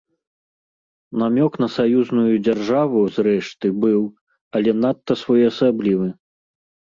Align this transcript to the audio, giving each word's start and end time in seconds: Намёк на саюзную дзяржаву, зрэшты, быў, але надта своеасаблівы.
Намёк 1.23 1.53
на 1.63 1.67
саюзную 1.73 2.33
дзяржаву, 2.45 3.03
зрэшты, 3.19 3.67
быў, 3.85 4.01
але 4.61 4.71
надта 4.81 5.13
своеасаблівы. 5.27 6.09